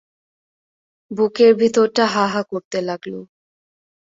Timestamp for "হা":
2.05-2.25, 2.27-2.41